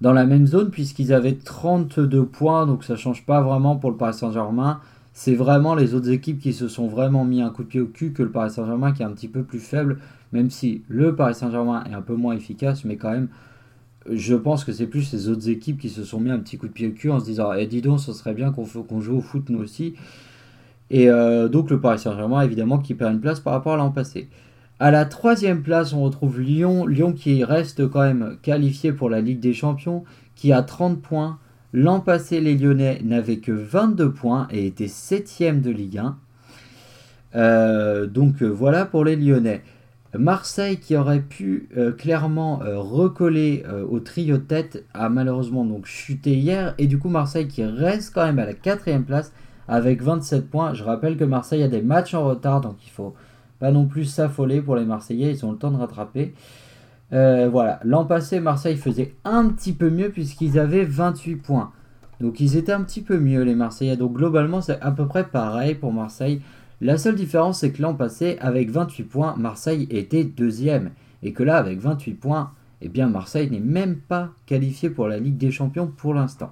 dans 0.02 0.12
la 0.12 0.26
même 0.26 0.48
zone, 0.48 0.70
puisqu'ils 0.70 1.12
avaient 1.12 1.36
32 1.36 2.26
points, 2.26 2.66
donc 2.66 2.82
ça 2.82 2.94
ne 2.94 2.98
change 2.98 3.24
pas 3.24 3.40
vraiment 3.40 3.76
pour 3.76 3.92
le 3.92 3.96
Paris 3.96 4.14
Saint-Germain. 4.14 4.80
C'est 5.12 5.36
vraiment 5.36 5.76
les 5.76 5.94
autres 5.94 6.10
équipes 6.10 6.40
qui 6.40 6.52
se 6.52 6.66
sont 6.66 6.88
vraiment 6.88 7.24
mis 7.24 7.40
un 7.40 7.50
coup 7.50 7.62
de 7.62 7.68
pied 7.68 7.80
au 7.80 7.86
cul 7.86 8.12
que 8.12 8.24
le 8.24 8.30
Paris 8.30 8.50
Saint-Germain 8.50 8.90
qui 8.90 9.02
est 9.02 9.04
un 9.04 9.12
petit 9.12 9.28
peu 9.28 9.44
plus 9.44 9.60
faible, 9.60 10.00
même 10.32 10.50
si 10.50 10.82
le 10.88 11.14
Paris 11.14 11.36
Saint-Germain 11.36 11.84
est 11.88 11.94
un 11.94 12.02
peu 12.02 12.16
moins 12.16 12.34
efficace, 12.34 12.84
mais 12.84 12.96
quand 12.96 13.12
même, 13.12 13.28
je 14.10 14.34
pense 14.34 14.64
que 14.64 14.72
c'est 14.72 14.88
plus 14.88 15.12
les 15.12 15.28
autres 15.28 15.48
équipes 15.48 15.78
qui 15.78 15.88
se 15.88 16.02
sont 16.02 16.18
mis 16.18 16.32
un 16.32 16.40
petit 16.40 16.58
coup 16.58 16.66
de 16.66 16.72
pied 16.72 16.88
au 16.88 16.92
cul 16.92 17.10
en 17.10 17.20
se 17.20 17.24
disant 17.24 17.52
Eh, 17.52 17.66
dis 17.66 17.80
donc, 17.80 18.00
ce 18.00 18.12
serait 18.12 18.34
bien 18.34 18.50
qu'on 18.50 19.00
joue 19.00 19.16
au 19.16 19.20
foot 19.20 19.50
nous 19.50 19.60
aussi. 19.60 19.94
Et 20.90 21.08
euh, 21.10 21.48
donc 21.48 21.70
le 21.70 21.80
Paris 21.80 22.00
Saint-Germain, 22.00 22.42
évidemment, 22.42 22.78
qui 22.78 22.94
perd 22.94 23.14
une 23.14 23.20
place 23.20 23.38
par 23.38 23.52
rapport 23.52 23.74
à 23.74 23.76
l'an 23.76 23.92
passé. 23.92 24.28
À 24.82 24.90
la 24.90 25.04
troisième 25.04 25.62
place, 25.62 25.92
on 25.92 26.02
retrouve 26.02 26.40
Lyon. 26.40 26.86
Lyon 26.86 27.12
qui 27.12 27.44
reste 27.44 27.88
quand 27.88 28.00
même 28.00 28.36
qualifié 28.42 28.92
pour 28.92 29.08
la 29.10 29.20
Ligue 29.20 29.38
des 29.38 29.54
Champions, 29.54 30.02
qui 30.34 30.52
a 30.52 30.60
30 30.60 31.00
points 31.00 31.38
L'an 31.72 32.00
passé, 32.00 32.40
les 32.40 32.56
Lyonnais 32.56 33.00
n'avaient 33.04 33.36
que 33.36 33.52
22 33.52 34.10
points 34.10 34.48
et 34.50 34.66
étaient 34.66 34.88
7 34.88 35.62
de 35.62 35.70
Ligue 35.70 35.98
1. 35.98 36.18
Euh, 37.36 38.06
donc 38.08 38.42
voilà 38.42 38.84
pour 38.84 39.04
les 39.04 39.14
Lyonnais. 39.14 39.62
Marseille 40.18 40.78
qui 40.78 40.96
aurait 40.96 41.20
pu 41.20 41.68
clairement 41.96 42.60
recoller 42.64 43.64
au 43.88 44.00
trio 44.00 44.36
de 44.36 44.42
tête 44.42 44.84
a 44.94 45.08
malheureusement 45.08 45.64
donc 45.64 45.86
chuté 45.86 46.34
hier 46.34 46.74
et 46.78 46.88
du 46.88 46.98
coup 46.98 47.08
Marseille 47.08 47.46
qui 47.46 47.64
reste 47.64 48.12
quand 48.12 48.26
même 48.26 48.40
à 48.40 48.46
la 48.46 48.52
quatrième 48.52 49.04
place 49.04 49.32
avec 49.68 50.02
27 50.02 50.50
points. 50.50 50.74
Je 50.74 50.82
rappelle 50.82 51.16
que 51.16 51.24
Marseille 51.24 51.62
a 51.62 51.68
des 51.68 51.82
matchs 51.82 52.14
en 52.14 52.24
retard 52.24 52.60
donc 52.60 52.76
il 52.84 52.90
faut 52.90 53.14
pas 53.62 53.70
non 53.70 53.86
plus 53.86 54.06
s'affoler 54.06 54.60
pour 54.60 54.74
les 54.74 54.84
Marseillais, 54.84 55.30
ils 55.30 55.46
ont 55.46 55.52
le 55.52 55.56
temps 55.56 55.70
de 55.70 55.76
rattraper. 55.76 56.34
Euh, 57.12 57.48
voilà, 57.48 57.78
l'an 57.84 58.04
passé, 58.04 58.40
Marseille 58.40 58.76
faisait 58.76 59.14
un 59.24 59.50
petit 59.50 59.72
peu 59.72 59.88
mieux 59.88 60.08
puisqu'ils 60.08 60.58
avaient 60.58 60.84
28 60.84 61.36
points. 61.36 61.70
Donc 62.20 62.40
ils 62.40 62.56
étaient 62.56 62.72
un 62.72 62.82
petit 62.82 63.02
peu 63.02 63.20
mieux 63.20 63.42
les 63.42 63.54
Marseillais. 63.54 63.96
Donc 63.96 64.14
globalement, 64.14 64.62
c'est 64.62 64.80
à 64.80 64.90
peu 64.90 65.06
près 65.06 65.22
pareil 65.22 65.76
pour 65.76 65.92
Marseille. 65.92 66.42
La 66.80 66.98
seule 66.98 67.14
différence, 67.14 67.60
c'est 67.60 67.70
que 67.70 67.80
l'an 67.80 67.94
passé, 67.94 68.36
avec 68.40 68.68
28 68.68 69.04
points, 69.04 69.36
Marseille 69.38 69.86
était 69.90 70.24
deuxième. 70.24 70.90
Et 71.22 71.32
que 71.32 71.44
là, 71.44 71.56
avec 71.56 71.78
28 71.78 72.14
points, 72.14 72.50
eh 72.80 72.88
bien 72.88 73.06
Marseille 73.06 73.48
n'est 73.48 73.60
même 73.60 73.94
pas 73.94 74.30
qualifié 74.46 74.90
pour 74.90 75.06
la 75.06 75.18
Ligue 75.18 75.38
des 75.38 75.52
Champions 75.52 75.86
pour 75.86 76.14
l'instant. 76.14 76.50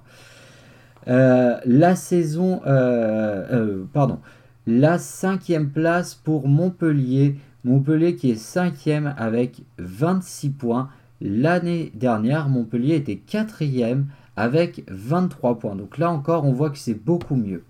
Euh, 1.09 1.57
la 1.65 1.97
saison, 1.97 2.61
euh, 2.65 3.83
pardon, 3.91 4.19
la 4.67 4.99
cinquième 4.99 5.69
place 5.69 6.15
pour 6.15 6.47
Montpellier. 6.47 7.37
Montpellier 7.63 8.15
qui 8.15 8.31
est 8.31 8.35
cinquième 8.35 9.13
avec 9.17 9.63
26 9.77 10.49
points. 10.51 10.89
L'année 11.19 11.91
dernière, 11.95 12.49
Montpellier 12.49 12.95
était 12.95 13.17
quatrième 13.17 14.07
avec 14.35 14.83
23 14.87 15.59
points. 15.59 15.75
Donc 15.75 15.97
là 15.97 16.11
encore, 16.11 16.45
on 16.45 16.53
voit 16.53 16.69
que 16.69 16.77
c'est 16.77 16.95
beaucoup 16.95 17.35
mieux. 17.35 17.63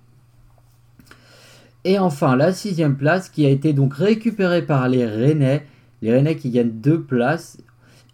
Et 1.83 1.97
enfin, 1.97 2.35
la 2.35 2.53
sixième 2.53 2.95
place 2.95 3.29
qui 3.29 3.45
a 3.45 3.49
été 3.49 3.73
donc 3.73 3.95
récupérée 3.95 4.61
par 4.61 4.87
les 4.87 5.05
Rennais. 5.05 5.65
Les 6.01 6.13
Rennais 6.13 6.35
qui 6.35 6.51
gagnent 6.51 6.69
deux 6.69 7.01
places 7.01 7.57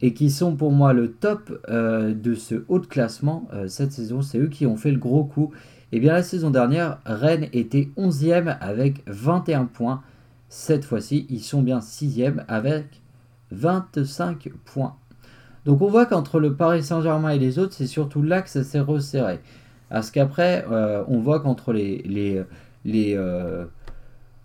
et 0.02 0.14
qui 0.14 0.30
sont 0.30 0.56
pour 0.56 0.72
moi 0.72 0.94
le 0.94 1.12
top 1.12 1.60
euh, 1.70 2.14
de 2.14 2.36
ce 2.36 2.64
haut 2.68 2.80
de 2.80 2.86
classement 2.86 3.48
euh, 3.54 3.68
cette 3.68 3.92
saison. 3.92 4.22
C'est 4.22 4.40
eux 4.40 4.48
qui 4.48 4.66
ont 4.66 4.78
fait 4.78 4.92
le 4.92 5.00
gros 5.00 5.24
coup. 5.24 5.52
Et 5.94 5.98
eh 5.98 6.00
bien 6.02 6.12
la 6.12 6.24
saison 6.24 6.50
dernière, 6.50 7.00
Rennes 7.06 7.48
était 7.54 7.88
11e 7.98 8.58
avec 8.60 9.04
21 9.08 9.66
points. 9.66 10.02
Cette 10.50 10.84
fois-ci, 10.84 11.26
ils 11.30 11.40
sont 11.40 11.62
bien 11.62 11.80
6e 11.80 12.44
avec 12.50 13.02
25 13.52 14.50
points. 14.66 14.98
Donc 15.64 15.82
on 15.82 15.88
voit 15.88 16.06
qu'entre 16.06 16.42
le 16.42 16.56
Paris 16.56 16.84
Saint-Germain 16.84 17.30
et 17.30 17.40
les 17.40 17.58
autres, 17.58 17.74
c'est 17.74 17.88
surtout 17.88 18.22
là 18.22 18.42
que 18.42 18.50
ça 18.50 18.66
s'est 18.66 18.82
resserré. 18.82 19.40
Parce 19.90 20.12
qu'après, 20.12 20.66
euh, 20.70 21.04
on 21.08 21.20
voit 21.20 21.40
qu'entre 21.40 21.72
les... 21.72 22.02
les, 22.84 23.16
euh, 23.16 23.64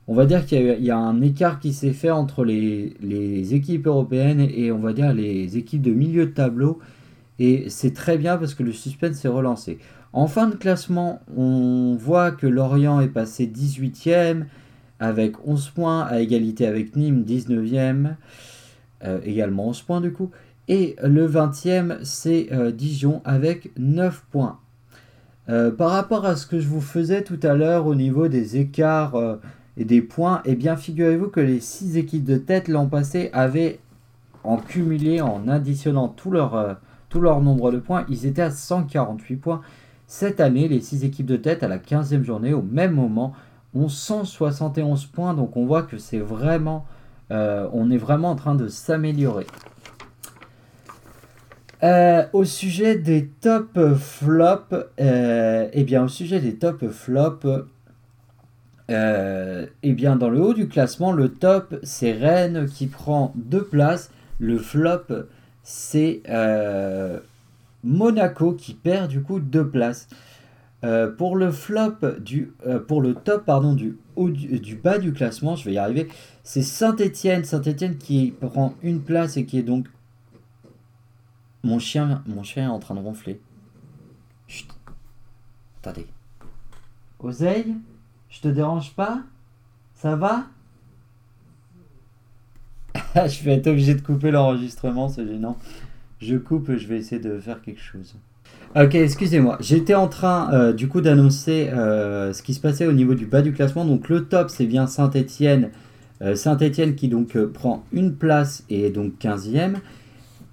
on 0.06 0.14
va 0.14 0.26
dire 0.26 0.46
qu'il 0.46 0.80
y, 0.80 0.90
a 0.90 0.96
un 0.96 1.20
écart 1.22 1.58
qui 1.58 1.72
s'est 1.72 1.92
fait 1.92 2.10
entre 2.10 2.44
les, 2.44 2.94
les, 3.00 3.54
équipes 3.54 3.86
européennes 3.86 4.40
et 4.40 4.72
on 4.72 4.78
va 4.78 4.92
dire 4.92 5.12
les 5.12 5.56
équipes 5.56 5.82
de 5.82 5.92
milieu 5.92 6.26
de 6.26 6.32
tableau. 6.32 6.80
Et 7.38 7.68
c'est 7.68 7.94
très 7.94 8.18
bien 8.18 8.36
parce 8.36 8.54
que 8.54 8.62
le 8.62 8.72
suspense 8.72 9.16
s'est 9.16 9.28
relancé. 9.28 9.78
En 10.12 10.26
fin 10.26 10.46
de 10.46 10.56
classement, 10.56 11.20
on 11.34 11.96
voit 11.98 12.32
que 12.32 12.46
Lorient 12.46 13.00
est 13.00 13.08
passé 13.08 13.46
18e 13.46 14.44
avec 15.00 15.46
11 15.46 15.70
points, 15.70 16.02
à 16.02 16.20
égalité 16.20 16.66
avec 16.66 16.96
Nîmes 16.96 17.24
19e, 17.24 18.14
euh, 19.04 19.20
également 19.24 19.68
11 19.68 19.82
points 19.82 20.00
du 20.02 20.12
coup. 20.12 20.30
Et 20.68 20.96
le 21.02 21.26
20e, 21.26 22.04
c'est 22.04 22.48
euh, 22.52 22.70
Dijon 22.72 23.22
avec 23.24 23.72
9 23.78 24.24
points. 24.30 24.58
Euh, 25.48 25.70
par 25.70 25.90
rapport 25.90 26.26
à 26.26 26.36
ce 26.36 26.46
que 26.46 26.60
je 26.60 26.68
vous 26.68 26.82
faisais 26.82 27.24
tout 27.24 27.40
à 27.42 27.54
l'heure 27.54 27.86
au 27.86 27.94
niveau 27.94 28.28
des 28.28 28.58
écarts 28.58 29.16
et 29.78 29.86
des 29.86 30.02
points, 30.02 30.42
eh 30.44 30.54
bien 30.54 30.76
figurez-vous 30.76 31.28
que 31.28 31.40
les 31.40 31.58
6 31.58 31.96
équipes 31.96 32.24
de 32.24 32.36
tête 32.36 32.68
l'an 32.68 32.86
passé 32.86 33.30
avaient 33.32 33.80
en 34.44 34.58
cumulé, 34.58 35.22
en 35.22 35.48
additionnant 35.48 36.08
tout 36.08 36.30
leur, 36.30 36.76
tout 37.08 37.20
leur 37.20 37.40
nombre 37.40 37.72
de 37.72 37.78
points, 37.78 38.04
ils 38.10 38.26
étaient 38.26 38.42
à 38.42 38.50
148 38.50 39.36
points. 39.36 39.62
Cette 40.14 40.40
année, 40.40 40.68
les 40.68 40.82
6 40.82 41.06
équipes 41.06 41.24
de 41.24 41.38
tête 41.38 41.62
à 41.62 41.68
la 41.68 41.78
15e 41.78 42.22
journée, 42.22 42.52
au 42.52 42.60
même 42.60 42.92
moment, 42.92 43.32
ont 43.74 43.88
171 43.88 45.06
points. 45.06 45.32
Donc 45.32 45.56
on 45.56 45.64
voit 45.64 45.84
que 45.84 45.96
c'est 45.96 46.18
vraiment, 46.18 46.84
euh, 47.30 47.66
on 47.72 47.90
est 47.90 47.96
vraiment 47.96 48.28
en 48.28 48.36
train 48.36 48.54
de 48.54 48.68
s'améliorer. 48.68 49.46
Euh, 51.82 52.26
au 52.34 52.44
sujet 52.44 52.98
des 52.98 53.28
top 53.40 53.94
flops, 53.94 54.74
euh, 55.00 55.68
eh 55.72 55.82
bien 55.82 56.04
au 56.04 56.08
sujet 56.08 56.40
des 56.40 56.56
top 56.56 56.90
flops, 56.90 57.46
eh 58.90 59.92
bien 59.94 60.16
dans 60.16 60.28
le 60.28 60.42
haut 60.42 60.52
du 60.52 60.68
classement, 60.68 61.12
le 61.12 61.30
top 61.30 61.76
c'est 61.84 62.12
Rennes 62.12 62.66
qui 62.66 62.86
prend 62.86 63.32
deux 63.34 63.64
places. 63.64 64.10
Le 64.38 64.58
flop 64.58 65.24
c'est 65.62 66.20
Monaco 67.84 68.52
qui 68.52 68.74
perd 68.74 69.10
du 69.10 69.22
coup 69.22 69.40
deux 69.40 69.68
places. 69.68 70.08
Euh, 70.84 71.08
pour 71.08 71.36
le 71.36 71.52
flop 71.52 71.98
du 72.18 72.54
euh, 72.66 72.80
pour 72.80 73.00
le 73.02 73.14
top 73.14 73.44
pardon 73.44 73.72
du 73.72 73.98
haut 74.16 74.30
du, 74.30 74.74
bas 74.74 74.98
du 74.98 75.12
classement, 75.12 75.54
je 75.54 75.64
vais 75.64 75.74
y 75.74 75.78
arriver. 75.78 76.08
C'est 76.42 76.62
Saint-Étienne, 76.62 77.44
Saint-Étienne 77.44 77.98
qui 77.98 78.34
prend 78.40 78.74
une 78.82 79.00
place 79.00 79.36
et 79.36 79.46
qui 79.46 79.58
est 79.58 79.62
donc 79.62 79.86
mon 81.62 81.78
chien 81.78 82.24
mon 82.26 82.42
chien 82.42 82.64
est 82.64 82.72
en 82.72 82.80
train 82.80 82.96
de 82.96 83.00
ronfler. 83.00 83.40
Chut. 84.48 84.68
Attendez. 85.80 86.06
Oseille, 87.20 87.76
je 88.28 88.40
te 88.40 88.48
dérange 88.48 88.92
pas? 88.94 89.22
Ça 89.94 90.16
va? 90.16 90.46
Je 93.14 93.44
vais 93.44 93.54
être 93.54 93.68
obligé 93.68 93.94
de 93.94 94.00
couper 94.00 94.30
l'enregistrement, 94.30 95.08
c'est 95.08 95.26
gênant. 95.26 95.56
Je 96.22 96.36
coupe, 96.36 96.76
je 96.76 96.86
vais 96.86 96.98
essayer 96.98 97.20
de 97.20 97.40
faire 97.40 97.60
quelque 97.60 97.80
chose. 97.80 98.14
Ok, 98.76 98.94
excusez-moi. 98.94 99.58
J'étais 99.60 99.96
en 99.96 100.06
train 100.06 100.52
euh, 100.52 100.72
du 100.72 100.86
coup 100.86 101.00
d'annoncer 101.00 101.68
euh, 101.70 102.32
ce 102.32 102.44
qui 102.44 102.54
se 102.54 102.60
passait 102.60 102.86
au 102.86 102.92
niveau 102.92 103.14
du 103.14 103.26
bas 103.26 103.42
du 103.42 103.52
classement. 103.52 103.84
Donc 103.84 104.08
le 104.08 104.24
top, 104.24 104.48
c'est 104.48 104.66
bien 104.66 104.86
Saint-Etienne. 104.86 105.70
Euh, 106.22 106.36
Saint-Etienne 106.36 106.94
qui 106.94 107.08
donc 107.08 107.36
prend 107.48 107.84
une 107.92 108.14
place 108.14 108.64
et 108.70 108.86
est 108.86 108.90
donc 108.90 109.14
15e. 109.20 109.74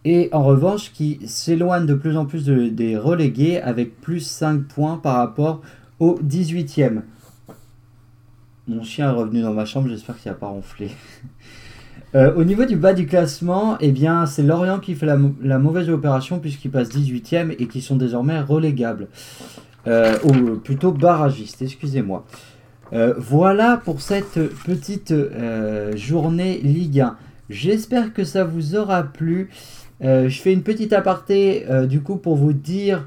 Et 0.05 0.29
en 0.31 0.43
revanche, 0.43 0.91
qui 0.91 1.19
s'éloigne 1.27 1.85
de 1.85 1.93
plus 1.93 2.17
en 2.17 2.25
plus 2.25 2.45
des 2.45 2.97
relégués 2.97 3.61
avec 3.61 4.01
plus 4.01 4.21
5 4.21 4.63
points 4.63 4.97
par 4.97 5.17
rapport 5.17 5.61
au 5.99 6.17
18e. 6.19 7.01
Mon 8.67 8.81
chien 8.81 9.09
est 9.09 9.15
revenu 9.15 9.43
dans 9.43 9.53
ma 9.53 9.65
chambre, 9.65 9.87
j'espère 9.87 10.17
qu'il 10.17 10.31
n'a 10.31 10.37
pas 10.37 10.47
ronflé. 10.47 10.89
Euh, 12.15 12.33
au 12.35 12.43
niveau 12.43 12.65
du 12.65 12.75
bas 12.75 12.93
du 12.93 13.05
classement, 13.05 13.77
eh 13.79 13.91
bien, 13.91 14.25
c'est 14.25 14.41
Lorient 14.41 14.79
qui 14.79 14.95
fait 14.95 15.05
la, 15.05 15.59
mauvaise 15.59 15.89
opération 15.89 16.39
puisqu'ils 16.39 16.71
passent 16.71 16.89
18e 16.89 17.55
et 17.59 17.67
qui 17.67 17.81
sont 17.81 17.95
désormais 17.95 18.39
relégables. 18.41 19.07
Euh, 19.87 20.17
ou 20.23 20.57
plutôt 20.57 20.91
barragistes, 20.91 21.61
excusez-moi. 21.61 22.25
Euh, 22.91 23.13
voilà 23.17 23.77
pour 23.77 24.01
cette 24.01 24.39
petite 24.65 25.13
journée 25.95 26.59
Ligue 26.63 27.01
1. 27.01 27.15
J'espère 27.49 28.13
que 28.13 28.23
ça 28.23 28.43
vous 28.43 28.75
aura 28.75 29.03
plu. 29.03 29.49
je 30.01 30.39
fais 30.41 30.53
une 30.53 30.63
petite 30.63 30.93
aparté 30.93 31.65
du 31.87 32.01
coup 32.01 32.15
pour 32.15 32.35
vous 32.35 32.53
dire 32.53 33.05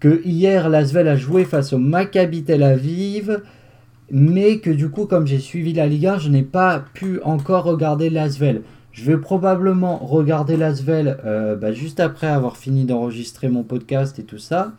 que 0.00 0.22
hier 0.24 0.68
Lasvel 0.68 1.08
a 1.08 1.16
joué 1.16 1.44
face 1.44 1.72
au 1.72 1.78
Maccabi 1.78 2.44
Tel 2.44 2.62
Aviv 2.62 3.40
mais 4.10 4.58
que 4.58 4.70
du 4.70 4.90
coup, 4.90 5.06
comme 5.06 5.26
j'ai 5.26 5.38
suivi 5.38 5.72
la 5.72 5.86
Ligue 5.86 6.06
1, 6.06 6.18
je 6.18 6.28
n'ai 6.28 6.42
pas 6.42 6.84
pu 6.94 7.20
encore 7.22 7.64
regarder 7.64 8.10
l'Asvel. 8.10 8.62
Je 8.92 9.04
vais 9.04 9.18
probablement 9.18 9.98
regarder 9.98 10.56
l'Asvel 10.56 11.18
euh, 11.24 11.54
bah, 11.54 11.72
juste 11.72 12.00
après 12.00 12.26
avoir 12.26 12.56
fini 12.56 12.84
d'enregistrer 12.84 13.48
mon 13.48 13.62
podcast 13.62 14.18
et 14.18 14.24
tout 14.24 14.38
ça. 14.38 14.72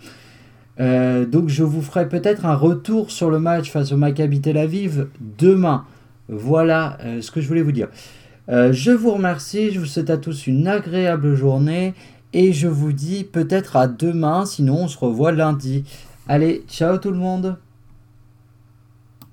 Euh, 0.79 1.25
donc 1.25 1.49
je 1.49 1.63
vous 1.63 1.81
ferai 1.81 2.09
peut-être 2.09 2.45
un 2.45 2.55
retour 2.55 3.11
sur 3.11 3.29
le 3.29 3.39
match 3.39 3.71
face 3.71 3.91
au 3.91 3.97
Maccabi 3.97 4.41
Tel 4.41 4.57
Aviv 4.57 5.07
demain. 5.37 5.85
Voilà 6.27 6.97
euh, 7.03 7.21
ce 7.21 7.31
que 7.31 7.39
je 7.39 7.47
voulais 7.47 7.61
vous 7.61 7.71
dire. 7.71 7.87
je 8.49 8.91
vous 8.91 9.11
remercie, 9.11 9.71
je 9.71 9.79
vous 9.79 9.85
souhaite 9.85 10.09
à 10.09 10.17
tous 10.17 10.47
une 10.47 10.67
agréable 10.67 11.35
journée 11.35 11.93
et 12.33 12.51
je 12.51 12.67
vous 12.67 12.91
dis 12.93 13.23
peut-être 13.23 13.77
à 13.77 13.87
demain, 13.87 14.45
sinon 14.45 14.83
on 14.83 14.87
se 14.87 14.97
revoit 14.97 15.31
lundi. 15.31 15.83
Allez, 16.27 16.63
ciao 16.67 16.97
tout 16.97 17.11
le 17.11 17.17
monde 17.17 17.57